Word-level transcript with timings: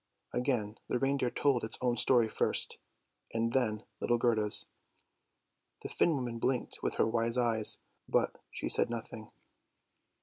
Again 0.33 0.79
the 0.87 0.97
reindeer 0.97 1.29
told 1.29 1.61
his 1.61 1.77
own 1.79 1.95
story 1.95 2.27
first, 2.27 2.79
and 3.35 3.53
then 3.53 3.83
little 3.99 4.17
Gerda's. 4.17 4.65
The 5.83 5.89
Finn 5.89 6.15
woman 6.15 6.39
blinked 6.39 6.79
with 6.81 6.95
her 6.95 7.05
wise 7.05 7.37
eyes, 7.37 7.81
but 8.09 8.39
she 8.49 8.67
said 8.67 8.89
nothing. 8.89 9.29